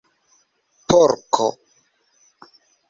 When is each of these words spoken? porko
porko 0.87 1.47